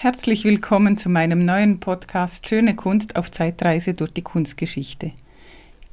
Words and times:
Herzlich 0.00 0.44
willkommen 0.44 0.96
zu 0.96 1.08
meinem 1.08 1.44
neuen 1.44 1.80
Podcast 1.80 2.46
Schöne 2.46 2.76
Kunst 2.76 3.16
auf 3.16 3.32
Zeitreise 3.32 3.94
durch 3.94 4.12
die 4.12 4.22
Kunstgeschichte. 4.22 5.10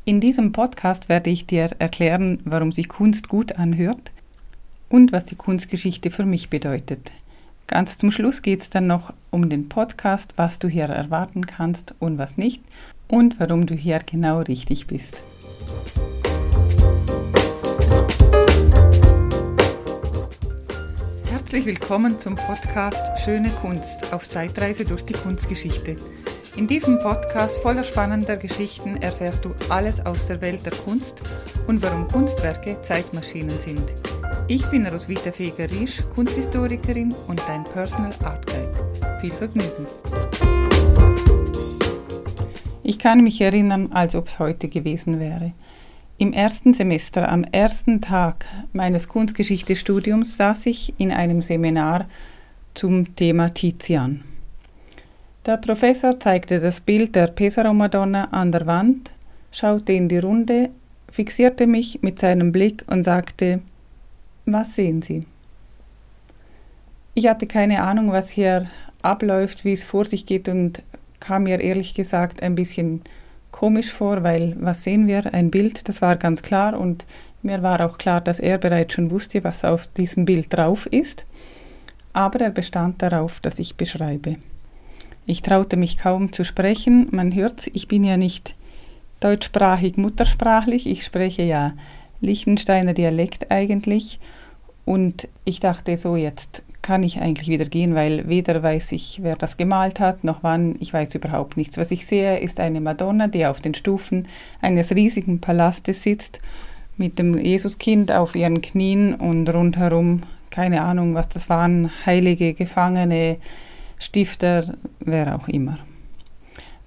In 0.06 0.22
diesem 0.22 0.52
Podcast 0.52 1.10
werde 1.10 1.32
ich 1.32 1.48
dir 1.48 1.72
erklären, 1.80 2.40
warum 2.46 2.72
sich 2.72 2.88
Kunst 2.88 3.30
gut 3.30 3.54
anhört 3.54 4.12
und 4.90 5.12
was 5.12 5.26
die 5.26 5.36
Kunstgeschichte 5.36 6.12
für 6.12 6.24
mich 6.24 6.52
bedeutet. 6.52 7.14
Ganz 7.66 7.98
zum 7.98 8.12
Schluss 8.12 8.44
geht 8.44 8.62
es 8.62 8.70
dann 8.70 8.86
noch 8.86 9.12
um 9.32 9.50
den 9.50 9.70
Podcast, 9.70 10.34
was 10.36 10.60
du 10.60 10.68
hier 10.68 10.86
erwarten 10.86 11.48
kannst 11.48 11.96
und 11.98 12.20
was 12.20 12.38
nicht 12.38 12.62
und 13.08 13.40
warum 13.40 13.66
du 13.66 13.74
hier 13.74 13.98
genau 14.06 14.42
richtig 14.42 14.86
bist. 14.86 15.24
Herzlich 21.56 21.80
willkommen 21.80 22.20
zum 22.20 22.36
Podcast 22.36 23.18
Schöne 23.24 23.50
Kunst 23.50 24.12
auf 24.12 24.28
Zeitreise 24.28 24.84
durch 24.84 25.06
die 25.06 25.14
Kunstgeschichte. 25.14 25.96
In 26.58 26.68
diesem 26.68 27.00
Podcast 27.00 27.60
voller 27.60 27.86
spannender 27.86 28.36
Geschichten 28.36 28.98
erfährst 28.98 29.46
du 29.46 29.56
alles 29.70 30.06
aus 30.06 30.28
der 30.28 30.42
Welt 30.42 30.66
der 30.66 30.74
Kunst 30.74 31.22
und 31.66 31.82
warum 31.82 32.10
Kunstwerke 32.10 32.82
Zeitmaschinen 32.82 33.58
sind. 33.58 33.94
Ich 34.50 34.66
bin 34.66 34.86
Roswitha 34.86 35.32
Feger-Riesch, 35.32 36.04
Kunsthistorikerin 36.14 37.16
und 37.30 37.42
dein 37.48 37.64
Personal 37.64 38.12
Art 38.26 38.46
Guide. 38.48 39.22
Viel 39.22 39.32
Vergnügen! 39.32 39.86
Ich 42.84 43.00
kann 43.00 43.24
mich 43.24 43.40
erinnern, 43.40 43.94
als 43.94 44.14
ob 44.14 44.28
es 44.28 44.40
heute 44.40 44.68
gewesen 44.68 45.22
wäre. 45.22 45.54
Im 46.18 46.32
ersten 46.32 46.74
Semester, 46.74 47.30
am 47.30 47.44
ersten 47.44 48.00
Tag 48.00 48.46
meines 48.72 49.10
Kunstgeschichtestudiums, 49.10 50.38
saß 50.38 50.66
ich 50.68 50.94
in 50.98 51.12
einem 51.12 51.42
Seminar 51.42 52.08
zum 52.74 53.18
Thema 53.18 53.54
Tizian. 53.54 54.24
Der 55.46 55.58
Professor 55.58 56.18
zeigte 56.18 56.62
das 56.62 56.80
Bild 56.80 57.18
der 57.18 57.28
Pesaro-Madonna 57.28 58.30
an 58.32 58.54
der 58.54 58.66
Wand, 58.66 59.12
schaute 59.52 59.92
in 59.92 60.08
die 60.08 60.20
Runde, 60.20 60.70
fixierte 61.10 61.68
mich 61.68 62.02
mit 62.02 62.18
seinem 62.18 62.54
Blick 62.54 62.86
und 62.88 63.04
sagte, 63.04 63.60
was 64.46 64.74
sehen 64.74 65.02
Sie? 65.02 65.20
Ich 67.14 67.28
hatte 67.28 67.46
keine 67.46 67.84
Ahnung, 67.84 68.14
was 68.14 68.30
hier 68.30 68.70
abläuft, 69.02 69.66
wie 69.66 69.74
es 69.74 69.84
vor 69.84 70.06
sich 70.06 70.26
geht 70.26 70.48
und 70.48 70.82
kam 71.20 71.44
mir 71.44 71.60
ehrlich 71.60 71.94
gesagt 71.94 72.42
ein 72.42 72.56
bisschen 72.56 73.02
komisch 73.56 73.90
vor, 73.90 74.22
weil 74.22 74.54
was 74.60 74.84
sehen 74.84 75.08
wir? 75.08 75.34
Ein 75.34 75.50
Bild, 75.50 75.88
das 75.88 76.02
war 76.02 76.18
ganz 76.18 76.42
klar 76.42 76.78
und 76.78 77.06
mir 77.42 77.64
war 77.64 77.80
auch 77.86 77.98
klar, 77.98 78.20
dass 78.20 78.42
er 78.42 78.58
bereits 78.58 78.94
schon 78.94 79.12
wusste, 79.12 79.46
was 79.46 79.64
auf 79.64 79.88
diesem 79.88 80.26
Bild 80.26 80.54
drauf 80.54 80.88
ist, 80.88 81.26
aber 82.12 82.42
er 82.42 82.50
bestand 82.50 83.02
darauf, 83.02 83.40
dass 83.40 83.60
ich 83.60 83.78
beschreibe. 83.78 84.36
Ich 85.26 85.42
traute 85.42 85.78
mich 85.78 85.96
kaum 85.96 86.34
zu 86.34 86.44
sprechen, 86.44 87.08
man 87.12 87.34
hört, 87.34 87.68
ich 87.72 87.88
bin 87.88 88.04
ja 88.04 88.18
nicht 88.18 88.56
deutschsprachig 89.22 89.96
muttersprachlich, 89.96 90.86
ich 90.86 91.06
spreche 91.06 91.44
ja 91.44 91.76
Liechtensteiner 92.20 92.94
Dialekt 92.94 93.52
eigentlich 93.52 94.20
und 94.84 95.30
ich 95.46 95.62
dachte 95.62 95.96
so, 95.96 96.18
jetzt 96.18 96.62
kann 96.86 97.02
ich 97.02 97.20
eigentlich 97.20 97.50
wieder 97.50 97.66
gehen, 97.66 97.96
weil 97.96 98.30
weder 98.30 98.62
weiß 98.62 98.92
ich, 98.92 99.18
wer 99.24 99.36
das 99.36 99.58
gemalt 99.58 100.00
hat, 100.00 100.24
noch 100.24 100.44
wann, 100.44 100.76
ich 100.80 100.94
weiß 100.94 101.16
überhaupt 101.16 101.58
nichts. 101.58 101.80
Was 101.80 101.90
ich 101.90 102.06
sehe, 102.06 102.38
ist 102.38 102.60
eine 102.60 102.80
Madonna, 102.80 103.28
die 103.28 103.48
auf 103.48 103.60
den 103.60 103.74
Stufen 103.74 104.28
eines 104.62 104.92
riesigen 104.92 105.42
Palastes 105.42 106.04
sitzt, 106.04 106.42
mit 106.96 107.18
dem 107.18 107.40
Jesuskind 107.40 108.12
auf 108.12 108.36
ihren 108.36 108.62
Knien 108.62 109.16
und 109.16 109.52
rundherum, 109.52 110.22
keine 110.52 110.84
Ahnung, 110.84 111.16
was 111.16 111.28
das 111.28 111.50
waren, 111.50 111.90
heilige 112.06 112.54
Gefangene, 112.54 113.38
Stifter, 113.98 114.76
wer 115.00 115.36
auch 115.36 115.48
immer. 115.48 115.80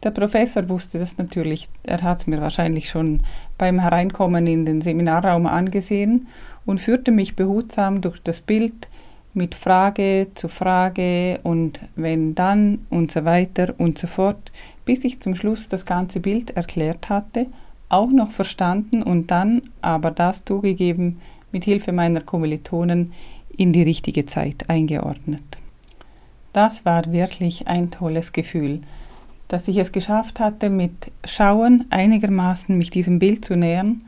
Der 0.04 0.12
Professor 0.12 0.68
wusste 0.68 1.00
das 1.00 1.18
natürlich, 1.18 1.68
er 1.82 2.02
hat 2.02 2.20
es 2.20 2.26
mir 2.28 2.40
wahrscheinlich 2.40 2.88
schon 2.88 3.22
beim 3.58 3.80
Hereinkommen 3.80 4.46
in 4.46 4.64
den 4.64 4.80
Seminarraum 4.80 5.48
angesehen 5.48 6.28
und 6.64 6.80
führte 6.80 7.10
mich 7.10 7.34
behutsam 7.34 8.00
durch 8.00 8.22
das 8.22 8.42
Bild, 8.42 8.86
mit 9.38 9.54
Frage 9.54 10.26
zu 10.34 10.48
Frage 10.48 11.40
und 11.44 11.80
wenn 11.96 12.34
dann 12.34 12.86
und 12.90 13.10
so 13.10 13.24
weiter 13.24 13.74
und 13.78 13.96
so 13.96 14.06
fort, 14.06 14.52
bis 14.84 15.04
ich 15.04 15.20
zum 15.20 15.34
Schluss 15.34 15.68
das 15.68 15.86
ganze 15.86 16.20
Bild 16.20 16.50
erklärt 16.50 17.08
hatte, 17.08 17.46
auch 17.88 18.10
noch 18.10 18.30
verstanden 18.30 19.02
und 19.02 19.30
dann 19.30 19.62
aber 19.80 20.10
das 20.10 20.44
zugegeben 20.44 21.20
mit 21.52 21.64
Hilfe 21.64 21.92
meiner 21.92 22.20
Kommilitonen 22.20 23.12
in 23.56 23.72
die 23.72 23.82
richtige 23.82 24.26
Zeit 24.26 24.68
eingeordnet. 24.68 25.42
Das 26.52 26.84
war 26.84 27.10
wirklich 27.12 27.68
ein 27.68 27.90
tolles 27.90 28.32
Gefühl, 28.32 28.80
dass 29.46 29.68
ich 29.68 29.78
es 29.78 29.92
geschafft 29.92 30.40
hatte, 30.40 30.68
mit 30.68 31.12
Schauen 31.24 31.86
einigermaßen 31.90 32.76
mich 32.76 32.90
diesem 32.90 33.18
Bild 33.18 33.44
zu 33.44 33.56
nähern 33.56 34.02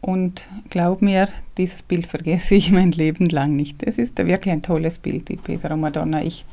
und 0.00 0.48
glaub 0.70 1.02
mir, 1.02 1.28
dieses 1.58 1.82
Bild 1.82 2.06
vergesse 2.06 2.54
ich 2.54 2.70
mein 2.72 2.92
Leben 2.92 3.26
lang 3.26 3.56
nicht. 3.56 3.82
Es 3.82 3.98
ist 3.98 4.18
wirklich 4.18 4.52
ein 4.52 4.62
tolles 4.62 4.98
Bild, 4.98 5.28
die 5.28 5.36
Pesaro 5.36 5.76
Madonna. 5.76 6.22
Ich 6.22 6.44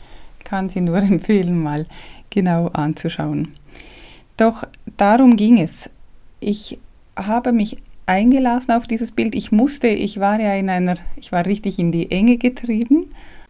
kann 0.44 0.70
sie 0.70 0.82
nur 0.82 0.98
empfehlen, 0.98 1.62
mal 1.62 1.86
genau 2.30 2.68
anzuschauen. 2.68 3.54
Doch 4.38 4.64
darum 4.98 5.36
ging 5.36 5.60
es. 5.60 5.90
Ich 6.40 6.80
habe 7.16 7.52
mich 7.52 7.78
eingelassen 8.06 8.72
auf 8.72 8.88
dieses 8.88 9.12
Bild. 9.12 9.36
Ich 9.36 9.52
musste, 9.52 9.88
ich 9.88 10.20
war 10.20 10.40
ja 10.40 10.54
in 10.54 10.70
einer, 10.70 10.96
ich 11.16 11.32
war 11.32 11.46
richtig 11.46 11.80
in 11.80 11.92
die 11.92 12.12
Enge 12.12 12.38
getrieben 12.38 13.08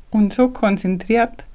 und 0.09 0.33
so 0.33 0.49
konzentriert, 0.49 1.45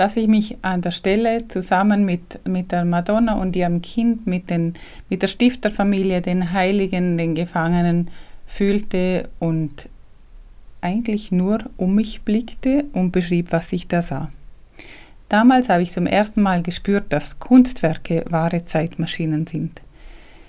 dass 0.00 0.16
ich 0.16 0.28
mich 0.28 0.56
an 0.62 0.80
der 0.80 0.92
Stelle 0.92 1.46
zusammen 1.48 2.06
mit, 2.06 2.40
mit 2.48 2.72
der 2.72 2.86
Madonna 2.86 3.34
und 3.34 3.54
ihrem 3.54 3.82
Kind, 3.82 4.26
mit, 4.26 4.48
den, 4.48 4.72
mit 5.10 5.20
der 5.20 5.26
Stifterfamilie, 5.26 6.22
den 6.22 6.52
Heiligen, 6.52 7.18
den 7.18 7.34
Gefangenen 7.34 8.08
fühlte 8.46 9.28
und 9.40 9.90
eigentlich 10.80 11.32
nur 11.32 11.58
um 11.76 11.96
mich 11.96 12.22
blickte 12.22 12.86
und 12.94 13.12
beschrieb, 13.12 13.52
was 13.52 13.74
ich 13.74 13.88
da 13.88 14.00
sah. 14.00 14.30
Damals 15.28 15.68
habe 15.68 15.82
ich 15.82 15.92
zum 15.92 16.06
ersten 16.06 16.40
Mal 16.40 16.62
gespürt, 16.62 17.04
dass 17.10 17.38
Kunstwerke 17.38 18.24
wahre 18.30 18.64
Zeitmaschinen 18.64 19.46
sind. 19.46 19.82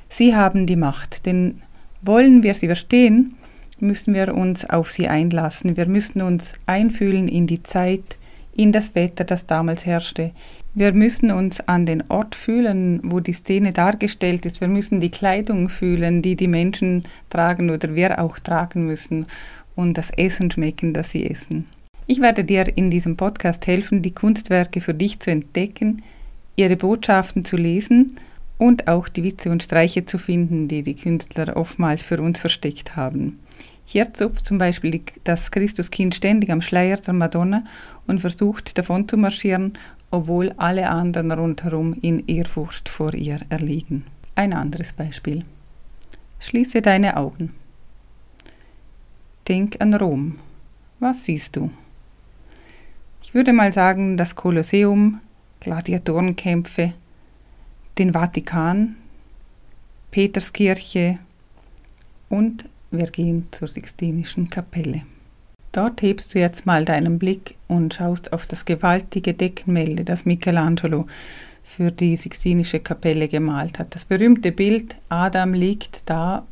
Sie 0.08 0.34
haben 0.34 0.66
die 0.66 0.78
Macht, 0.78 1.26
denn 1.26 1.62
wollen 2.02 2.42
wir 2.44 2.54
sie 2.54 2.68
verstehen, 2.68 3.36
müssen 3.80 4.14
wir 4.14 4.34
uns 4.34 4.64
auf 4.70 4.92
sie 4.92 5.10
einlassen. 5.10 5.76
Wir 5.76 5.88
müssen 5.88 6.22
uns 6.22 6.54
einfühlen 6.68 7.28
in 7.28 7.48
die 7.48 7.64
Zeit, 7.64 8.18
in 8.56 8.72
das 8.72 8.96
Wetter, 8.96 9.24
das 9.24 9.46
damals 9.46 9.86
herrschte. 9.86 10.32
Wir 10.74 10.94
müssen 10.94 11.32
uns 11.32 11.60
an 11.62 11.86
den 11.86 12.04
Ort 12.10 12.36
fühlen, 12.36 13.00
wo 13.04 13.20
die 13.20 13.34
Szene 13.34 13.72
dargestellt 13.72 14.46
ist. 14.46 14.62
Wir 14.62 14.68
müssen 14.68 15.02
die 15.02 15.12
Kleidung 15.12 15.70
fühlen, 15.70 16.22
die 16.22 16.36
die 16.36 16.48
Menschen 16.48 17.04
tragen 17.30 17.70
oder 17.70 17.96
wir 17.96 18.20
auch 18.20 18.40
tragen 18.40 18.86
müssen 18.86 19.26
und 19.76 19.98
das 19.98 20.12
Essen 20.12 20.52
schmecken, 20.52 20.94
das 20.94 21.12
sie 21.12 21.30
essen. 21.30 21.66
Ich 22.08 22.20
werde 22.20 22.44
dir 22.44 22.66
in 22.76 22.92
diesem 22.92 23.16
Podcast 23.16 23.68
helfen, 23.68 24.02
die 24.02 24.14
Kunstwerke 24.14 24.82
für 24.82 24.94
dich 24.94 25.20
zu 25.20 25.32
entdecken, 25.32 26.04
ihre 26.56 26.76
Botschaften 26.76 27.46
zu 27.46 27.56
lesen 27.56 28.18
und 28.58 28.88
auch 28.88 29.08
die 29.08 29.24
Witze 29.24 29.50
und 29.50 29.64
Streiche 29.64 30.06
zu 30.06 30.18
finden, 30.18 30.68
die 30.68 30.84
die 30.84 30.96
Künstler 30.96 31.56
oftmals 31.56 32.04
für 32.04 32.22
uns 32.22 32.40
versteckt 32.40 32.96
haben. 32.96 33.40
Hier 33.92 34.14
zupft 34.14 34.46
zum 34.46 34.58
Beispiel 34.58 35.02
das 35.26 35.52
Christuskind 35.52 36.16
ständig 36.16 36.50
am 36.50 36.62
Schleier 36.62 36.96
der 36.96 37.14
Madonna 37.14 37.66
und 38.08 38.22
versucht 38.22 38.78
davon 38.78 39.06
zu 39.10 39.18
marschieren, 39.18 39.78
obwohl 40.12 40.54
alle 40.56 40.90
anderen 40.90 41.30
rundherum 41.30 41.98
in 42.02 42.26
Ehrfurcht 42.26 42.88
vor 42.88 43.14
ihr 43.14 43.42
erliegen. 43.50 44.06
Ein 44.34 44.54
anderes 44.54 44.94
Beispiel. 44.94 45.44
Schließe 46.40 46.82
deine 46.82 47.18
Augen. 47.18 47.54
Denk 49.50 49.82
an 49.82 49.94
Rom. 49.94 50.40
Was 51.00 51.26
siehst 51.26 51.58
du? 51.58 51.70
Ich 53.22 53.34
würde 53.34 53.52
mal 53.52 53.74
sagen, 53.74 54.16
das 54.16 54.36
Kolosseum, 54.36 55.20
Gladiatorenkämpfe, 55.60 56.94
den 57.98 58.14
Vatikan, 58.14 58.96
Peterskirche 60.12 61.20
und 62.30 62.64
wir 62.92 63.08
gehen 63.08 63.48
zur 63.52 63.68
Sixtinischen 63.68 64.50
Kapelle. 64.50 65.02
Dort 65.72 66.02
hebst 66.02 66.36
du 66.36 66.40
jetzt 66.40 66.66
mal 66.66 66.84
deinen 66.84 67.18
Blick 67.18 67.56
und 67.68 67.94
schaust 67.94 68.34
auf 68.34 68.46
das 68.46 68.66
gewaltige 68.66 69.34
Deckenmelde, 69.34 70.04
das 70.04 70.26
Michelangelo 70.26 71.08
für 71.64 71.92
die 71.92 72.18
Sixtinische 72.18 72.82
Kapelle 72.82 73.30
gemalt 73.30 73.80
hat. 73.80 73.96
Das 73.96 74.04
berühmte 74.04 74.52
Bild, 74.52 74.98
Adam 75.08 75.54
liegt 75.54 76.10
da, 76.10 76.46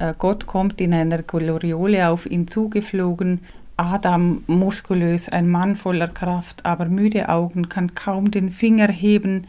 äh, 0.00 0.14
Gott 0.18 0.46
kommt 0.46 0.80
in 0.80 0.92
einer 0.92 1.22
Gloriole 1.22 2.08
auf 2.08 2.26
ihn 2.26 2.48
zugeflogen, 2.48 3.40
Adam 3.76 4.42
muskulös, 4.48 5.28
ein 5.28 5.48
Mann 5.48 5.76
voller 5.76 6.08
Kraft, 6.08 6.66
aber 6.66 6.86
müde 6.86 7.28
Augen, 7.28 7.68
kann 7.68 7.94
kaum 7.94 8.32
den 8.32 8.50
Finger 8.50 8.88
heben, 8.88 9.46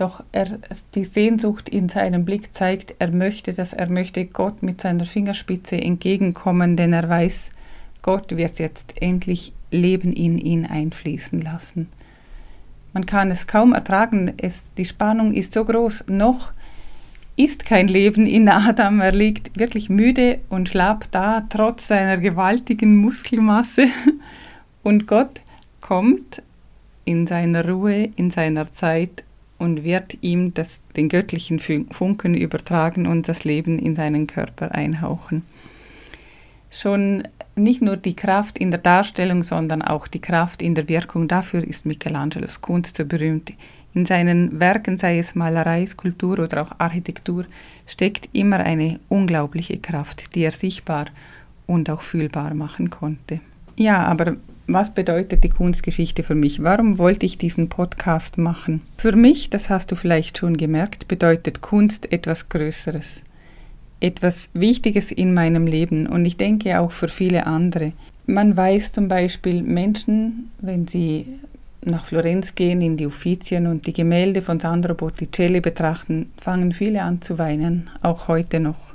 doch 0.00 0.24
er, 0.32 0.58
die 0.94 1.04
Sehnsucht 1.04 1.68
in 1.68 1.88
seinem 1.88 2.24
Blick 2.24 2.54
zeigt, 2.54 2.94
er 2.98 3.10
möchte 3.10 3.52
das, 3.52 3.72
er 3.72 3.90
möchte 3.90 4.26
Gott 4.26 4.62
mit 4.62 4.80
seiner 4.80 5.04
Fingerspitze 5.04 5.76
entgegenkommen, 5.76 6.76
denn 6.76 6.92
er 6.92 7.08
weiß, 7.08 7.50
Gott 8.02 8.36
wird 8.36 8.58
jetzt 8.58 9.00
endlich 9.00 9.52
Leben 9.70 10.12
in 10.12 10.38
ihn 10.38 10.66
einfließen 10.66 11.40
lassen. 11.42 11.88
Man 12.92 13.06
kann 13.06 13.30
es 13.30 13.46
kaum 13.46 13.72
ertragen, 13.72 14.32
es, 14.38 14.72
die 14.76 14.84
Spannung 14.84 15.32
ist 15.32 15.52
so 15.52 15.64
groß, 15.64 16.04
noch 16.08 16.52
ist 17.36 17.64
kein 17.64 17.88
Leben 17.88 18.26
in 18.26 18.48
Adam, 18.48 19.00
er 19.00 19.12
liegt 19.12 19.58
wirklich 19.58 19.88
müde 19.88 20.40
und 20.48 20.68
schlapp 20.68 21.10
da, 21.10 21.46
trotz 21.48 21.88
seiner 21.88 22.18
gewaltigen 22.18 22.96
Muskelmasse. 22.96 23.86
Und 24.82 25.06
Gott 25.06 25.42
kommt 25.80 26.42
in 27.04 27.26
seiner 27.26 27.66
Ruhe, 27.68 28.10
in 28.16 28.30
seiner 28.30 28.72
Zeit 28.72 29.24
und 29.60 29.84
wird 29.84 30.16
ihm 30.22 30.54
das, 30.54 30.80
den 30.96 31.08
göttlichen 31.08 31.60
Funken 31.60 32.34
übertragen 32.34 33.06
und 33.06 33.28
das 33.28 33.44
Leben 33.44 33.78
in 33.78 33.94
seinen 33.94 34.26
Körper 34.26 34.74
einhauchen. 34.74 35.42
Schon 36.70 37.24
nicht 37.56 37.82
nur 37.82 37.96
die 37.96 38.16
Kraft 38.16 38.58
in 38.58 38.70
der 38.70 38.80
Darstellung, 38.80 39.42
sondern 39.42 39.82
auch 39.82 40.08
die 40.08 40.20
Kraft 40.20 40.62
in 40.62 40.74
der 40.74 40.88
Wirkung, 40.88 41.28
dafür 41.28 41.62
ist 41.62 41.84
Michelangelos 41.84 42.60
Kunst 42.62 42.96
so 42.96 43.04
berühmt. 43.04 43.52
In 43.92 44.06
seinen 44.06 44.60
Werken, 44.60 44.98
sei 44.98 45.18
es 45.18 45.34
Malerei, 45.34 45.84
Skulptur 45.84 46.38
oder 46.38 46.62
auch 46.62 46.72
Architektur, 46.78 47.44
steckt 47.86 48.30
immer 48.32 48.60
eine 48.60 48.98
unglaubliche 49.08 49.78
Kraft, 49.78 50.34
die 50.34 50.42
er 50.42 50.52
sichtbar 50.52 51.06
und 51.66 51.90
auch 51.90 52.02
fühlbar 52.02 52.54
machen 52.54 52.88
konnte. 52.88 53.40
Ja, 53.76 54.04
aber 54.04 54.36
was 54.72 54.94
bedeutet 54.94 55.42
die 55.42 55.48
Kunstgeschichte 55.48 56.22
für 56.22 56.34
mich? 56.34 56.62
Warum 56.62 56.98
wollte 56.98 57.26
ich 57.26 57.38
diesen 57.38 57.68
Podcast 57.68 58.38
machen? 58.38 58.82
Für 58.96 59.16
mich, 59.16 59.50
das 59.50 59.68
hast 59.68 59.90
du 59.90 59.96
vielleicht 59.96 60.38
schon 60.38 60.56
gemerkt, 60.56 61.08
bedeutet 61.08 61.60
Kunst 61.60 62.12
etwas 62.12 62.48
Größeres, 62.48 63.20
etwas 64.00 64.50
Wichtiges 64.54 65.10
in 65.10 65.34
meinem 65.34 65.66
Leben 65.66 66.06
und 66.06 66.24
ich 66.24 66.36
denke 66.36 66.78
auch 66.78 66.92
für 66.92 67.08
viele 67.08 67.46
andere. 67.46 67.92
Man 68.26 68.56
weiß 68.56 68.92
zum 68.92 69.08
Beispiel 69.08 69.62
Menschen, 69.62 70.50
wenn 70.60 70.86
sie 70.86 71.26
nach 71.84 72.04
Florenz 72.04 72.54
gehen 72.54 72.80
in 72.80 72.96
die 72.96 73.06
Uffizien 73.06 73.66
und 73.66 73.86
die 73.86 73.92
Gemälde 73.92 74.42
von 74.42 74.60
Sandro 74.60 74.94
Botticelli 74.94 75.60
betrachten, 75.60 76.30
fangen 76.36 76.72
viele 76.72 77.02
an 77.02 77.22
zu 77.22 77.38
weinen, 77.38 77.90
auch 78.02 78.28
heute 78.28 78.60
noch. 78.60 78.94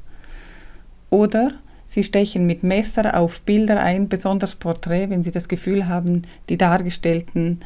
Oder 1.10 1.54
Sie 1.88 2.04
stechen 2.04 2.46
mit 2.46 2.64
Messer 2.64 3.18
auf 3.18 3.42
Bilder 3.42 3.80
ein, 3.80 4.10
besonders 4.10 4.56
Porträt, 4.56 5.10
wenn 5.10 5.24
Sie 5.24 5.32
das 5.32 5.48
Gefühl 5.48 5.88
haben, 5.88 6.24
die 6.50 6.58
Dargestellten 6.58 7.60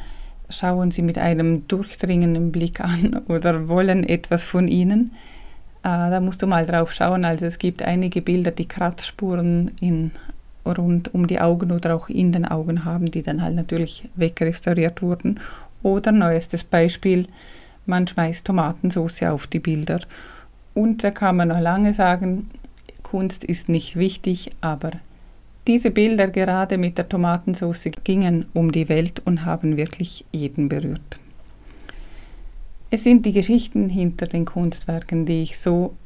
schauen 0.50 0.90
Sie 0.90 1.02
mit 1.02 1.18
einem 1.18 1.66
durchdringenden 1.68 2.52
Blick 2.52 2.80
an 2.80 3.22
oder 3.28 3.68
wollen 3.68 4.04
etwas 4.04 4.44
von 4.44 4.68
Ihnen. 4.68 5.12
Äh, 5.82 6.10
da 6.10 6.20
musst 6.20 6.42
du 6.42 6.46
mal 6.46 6.66
drauf 6.66 6.92
schauen. 6.92 7.24
Also 7.24 7.46
es 7.46 7.58
gibt 7.58 7.82
einige 7.82 8.20
Bilder, 8.20 8.50
die 8.50 8.68
Kratzspuren 8.68 9.72
in, 9.80 10.10
rund 10.66 11.14
um 11.14 11.26
die 11.26 11.40
Augen 11.40 11.72
oder 11.72 11.94
auch 11.94 12.08
in 12.08 12.32
den 12.32 12.44
Augen 12.44 12.84
haben, 12.84 13.10
die 13.10 13.22
dann 13.22 13.42
halt 13.42 13.54
natürlich 13.54 14.08
wegrestauriert 14.16 15.02
wurden. 15.02 15.40
Oder 15.82 16.12
neuestes 16.12 16.64
Beispiel, 16.64 17.26
man 17.86 18.06
schmeißt 18.06 18.44
Tomatensauce 18.44 19.22
auf 19.22 19.46
die 19.46 19.60
Bilder. 19.60 20.00
Und 20.74 21.02
da 21.02 21.10
kann 21.10 21.36
man 21.36 21.48
noch 21.48 21.60
lange 21.60 21.94
sagen, 21.94 22.48
Kunst 23.10 23.42
ist 23.42 23.68
nicht 23.68 23.96
wichtig, 23.96 24.52
aber 24.60 24.92
diese 25.66 25.90
Bilder 25.90 26.28
gerade 26.28 26.78
mit 26.78 26.96
der 26.96 27.08
Tomatensauce 27.08 27.90
gingen 28.04 28.46
um 28.54 28.70
die 28.70 28.88
Welt 28.88 29.20
und 29.24 29.44
haben 29.44 29.76
wirklich 29.76 30.24
jeden 30.30 30.68
berührt. 30.68 31.18
Es 32.88 33.02
sind 33.02 33.26
die 33.26 33.32
Geschichten 33.32 33.88
hinter 33.88 34.28
den 34.28 34.44
Kunstwerken, 34.44 35.26
die 35.26 35.42
ich 35.42 35.58
so 35.58 35.96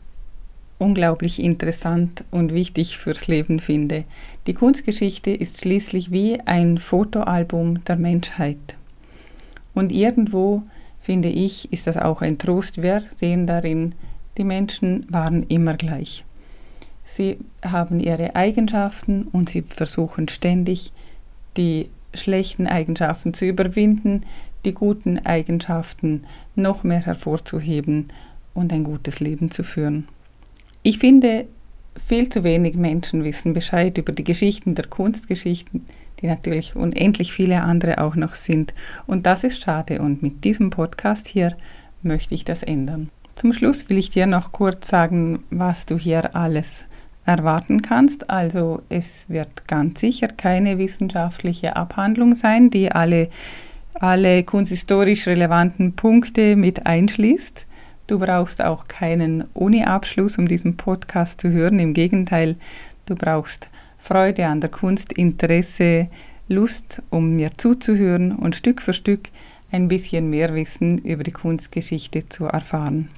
unglaublich 0.78 1.42
interessant 1.42 2.24
und 2.30 2.54
wichtig 2.54 2.96
fürs 2.96 3.26
Leben 3.26 3.58
finde. 3.58 4.04
Die 4.46 4.54
Kunstgeschichte 4.54 5.30
ist 5.30 5.60
schließlich 5.60 6.10
wie 6.10 6.40
ein 6.40 6.78
Fotoalbum 6.78 7.84
der 7.84 7.96
Menschheit. 7.96 8.78
Und 9.74 9.92
irgendwo, 9.92 10.62
finde 11.00 11.28
ich, 11.28 11.70
ist 11.70 11.86
das 11.86 11.98
auch 11.98 12.22
ein 12.22 12.38
Trost. 12.38 12.80
Wir 12.80 13.02
sehen 13.02 13.46
darin, 13.46 13.94
die 14.38 14.44
Menschen 14.44 15.04
waren 15.10 15.42
immer 15.42 15.74
gleich. 15.74 16.24
Sie 17.04 17.38
haben 17.64 18.00
ihre 18.00 18.34
Eigenschaften 18.34 19.24
und 19.24 19.50
sie 19.50 19.62
versuchen 19.62 20.28
ständig, 20.28 20.92
die 21.56 21.90
schlechten 22.14 22.66
Eigenschaften 22.66 23.34
zu 23.34 23.44
überwinden, 23.44 24.24
die 24.64 24.72
guten 24.72 25.18
Eigenschaften 25.26 26.22
noch 26.54 26.84
mehr 26.84 27.04
hervorzuheben 27.04 28.08
und 28.54 28.72
ein 28.72 28.84
gutes 28.84 29.20
Leben 29.20 29.50
zu 29.50 29.62
führen. 29.62 30.08
Ich 30.82 30.98
finde, 30.98 31.46
viel 32.06 32.28
zu 32.28 32.44
wenig 32.44 32.74
Menschen 32.74 33.24
wissen 33.24 33.52
Bescheid 33.52 33.98
über 33.98 34.12
die 34.12 34.24
Geschichten 34.24 34.74
der 34.74 34.86
Kunstgeschichten, 34.86 35.86
die 36.20 36.26
natürlich 36.26 36.76
unendlich 36.76 37.32
viele 37.32 37.62
andere 37.62 37.98
auch 37.98 38.16
noch 38.16 38.34
sind. 38.34 38.74
Und 39.06 39.26
das 39.26 39.44
ist 39.44 39.62
schade. 39.62 40.00
Und 40.00 40.22
mit 40.22 40.44
diesem 40.44 40.70
Podcast 40.70 41.28
hier 41.28 41.56
möchte 42.02 42.34
ich 42.34 42.44
das 42.44 42.62
ändern. 42.62 43.10
Zum 43.34 43.52
Schluss 43.52 43.88
will 43.88 43.98
ich 43.98 44.10
dir 44.10 44.26
noch 44.26 44.52
kurz 44.52 44.88
sagen, 44.88 45.42
was 45.50 45.86
du 45.86 45.98
hier 45.98 46.36
alles 46.36 46.86
erwarten 47.26 47.82
kannst. 47.82 48.30
Also 48.30 48.82
es 48.88 49.26
wird 49.28 49.66
ganz 49.68 50.00
sicher 50.00 50.28
keine 50.28 50.78
wissenschaftliche 50.78 51.76
Abhandlung 51.76 52.34
sein, 52.34 52.70
die 52.70 52.92
alle, 52.92 53.28
alle 53.94 54.44
kunsthistorisch 54.44 55.26
relevanten 55.26 55.94
Punkte 55.94 56.56
mit 56.56 56.86
einschließt. 56.86 57.66
Du 58.06 58.18
brauchst 58.18 58.62
auch 58.62 58.86
keinen 58.86 59.44
Uni-Abschluss, 59.54 60.36
um 60.36 60.46
diesen 60.46 60.76
Podcast 60.76 61.40
zu 61.40 61.50
hören. 61.50 61.78
Im 61.78 61.94
Gegenteil, 61.94 62.56
du 63.06 63.14
brauchst 63.14 63.70
Freude 63.98 64.46
an 64.46 64.60
der 64.60 64.70
Kunst, 64.70 65.14
Interesse, 65.14 66.08
Lust, 66.48 67.00
um 67.08 67.36
mir 67.36 67.52
zuzuhören 67.56 68.32
und 68.32 68.54
Stück 68.54 68.82
für 68.82 68.92
Stück 68.92 69.30
ein 69.72 69.88
bisschen 69.88 70.28
mehr 70.28 70.54
Wissen 70.54 70.98
über 70.98 71.22
die 71.22 71.32
Kunstgeschichte 71.32 72.28
zu 72.28 72.44
erfahren. 72.44 73.08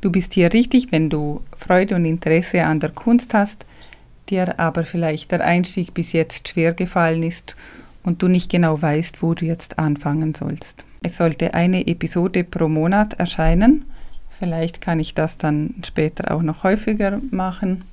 Du 0.00 0.10
bist 0.10 0.32
hier 0.32 0.52
richtig, 0.52 0.92
wenn 0.92 1.10
du 1.10 1.42
Freude 1.56 1.94
und 1.94 2.06
Interesse 2.06 2.64
an 2.64 2.80
der 2.80 2.90
Kunst 2.90 3.34
hast, 3.34 3.66
dir 4.30 4.58
aber 4.58 4.84
vielleicht 4.84 5.30
der 5.30 5.44
Einstieg 5.44 5.92
bis 5.92 6.12
jetzt 6.12 6.48
schwer 6.48 6.72
gefallen 6.72 7.22
ist 7.22 7.54
und 8.02 8.22
du 8.22 8.28
nicht 8.28 8.50
genau 8.50 8.80
weißt, 8.80 9.22
wo 9.22 9.34
du 9.34 9.44
jetzt 9.44 9.78
anfangen 9.78 10.34
sollst. 10.34 10.86
Es 11.02 11.18
sollte 11.18 11.52
eine 11.52 11.86
Episode 11.86 12.44
pro 12.44 12.68
Monat 12.68 13.14
erscheinen. 13.14 13.84
Vielleicht 14.30 14.80
kann 14.80 15.00
ich 15.00 15.14
das 15.14 15.36
dann 15.36 15.74
später 15.84 16.30
auch 16.34 16.42
noch 16.42 16.64
häufiger 16.64 17.20
machen. 17.30 17.84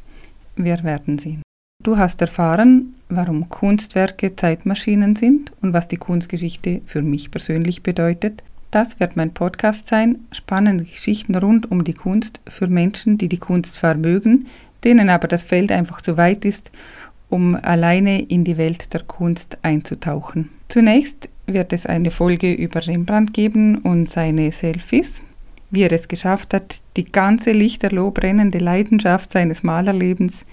Wir 0.55 0.83
werden 0.83 1.17
sehen. 1.17 1.41
Du 1.83 1.97
hast 1.97 2.21
erfahren, 2.21 2.95
warum 3.09 3.49
Kunstwerke 3.49 4.33
Zeitmaschinen 4.33 5.15
sind 5.15 5.51
und 5.61 5.73
was 5.73 5.89
die 5.89 5.97
Kunstgeschichte 5.97 6.81
für 6.85 7.01
mich 7.01 7.31
persönlich 7.31 7.83
bedeutet. 7.83 8.43
Das 8.71 8.99
wird 8.99 9.15
mein 9.15 9.33
Podcast 9.33 9.87
sein. 9.87 10.19
Spannende 10.31 10.83
Geschichten 10.83 11.35
rund 11.35 11.71
um 11.71 11.83
die 11.83 11.93
Kunst 11.93 12.41
für 12.47 12.67
Menschen, 12.67 13.17
die 13.17 13.29
die 13.29 13.37
Kunst 13.37 13.77
vermögen, 13.77 14.45
denen 14.83 15.09
aber 15.09 15.27
das 15.27 15.43
Feld 15.43 15.71
einfach 15.71 16.01
zu 16.01 16.17
weit 16.17 16.43
ist, 16.43 16.71
um 17.29 17.55
alleine 17.55 18.21
in 18.21 18.43
die 18.43 18.57
Welt 18.57 18.93
der 18.93 19.03
Kunst 19.03 19.57
einzutauchen. 19.61 20.49
Zunächst 20.69 21.29
wird 21.45 21.71
es 21.71 21.85
eine 21.85 22.11
Folge 22.11 22.53
über 22.53 22.85
Rembrandt 22.85 23.33
geben 23.33 23.77
und 23.77 24.09
seine 24.09 24.51
Selfies, 24.51 25.21
wie 25.71 25.83
er 25.83 25.91
es 25.91 26.07
geschafft 26.07 26.53
hat, 26.53 26.81
die 26.97 27.05
ganze 27.05 27.51
lichterloh 27.51 28.11
brennende 28.11 28.59
Leidenschaft 28.59 29.31
seines 29.31 29.63
Malerlebens 29.63 30.43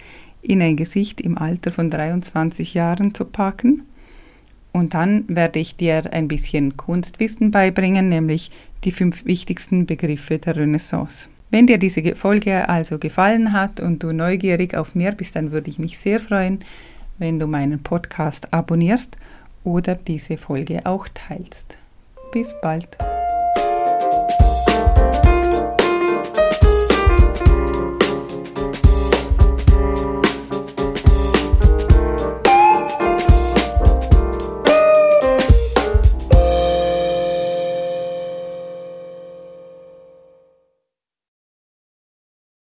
in 0.40 0.62
ein 0.62 0.76
Gesicht 0.76 1.20
im 1.20 1.36
Alter 1.38 1.70
von 1.70 1.90
23 1.90 2.74
Jahren 2.74 3.14
zu 3.14 3.24
packen. 3.24 3.82
Und 4.74 4.92
dann 4.92 5.24
werde 5.28 5.60
ich 5.60 5.76
dir 5.76 6.12
ein 6.12 6.26
bisschen 6.26 6.76
Kunstwissen 6.76 7.52
beibringen, 7.52 8.08
nämlich 8.08 8.50
die 8.82 8.90
fünf 8.90 9.24
wichtigsten 9.24 9.86
Begriffe 9.86 10.38
der 10.38 10.56
Renaissance. 10.56 11.28
Wenn 11.52 11.68
dir 11.68 11.78
diese 11.78 12.16
Folge 12.16 12.68
also 12.68 12.98
gefallen 12.98 13.52
hat 13.52 13.78
und 13.78 14.02
du 14.02 14.10
neugierig 14.12 14.76
auf 14.76 14.96
mehr 14.96 15.12
bist, 15.12 15.36
dann 15.36 15.52
würde 15.52 15.70
ich 15.70 15.78
mich 15.78 15.96
sehr 15.96 16.18
freuen, 16.18 16.58
wenn 17.18 17.38
du 17.38 17.46
meinen 17.46 17.84
Podcast 17.84 18.52
abonnierst 18.52 19.16
oder 19.62 19.94
diese 19.94 20.38
Folge 20.38 20.84
auch 20.84 21.06
teilst. 21.14 21.78
Bis 22.32 22.52
bald. 22.60 22.98